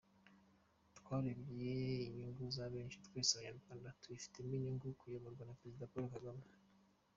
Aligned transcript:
Twarebye 0.97 1.73
inyungu 2.09 2.43
za 2.55 2.65
benshi, 2.73 2.97
twese 3.05 3.31
Abanyarwanda 3.35 3.95
tubifitemo 3.99 4.51
inyungu 4.55 4.85
kuyoborwa 4.99 5.43
na 5.45 5.57
Perezida 5.59 5.89
Paul 5.91 6.07
Kagame. 6.15 6.43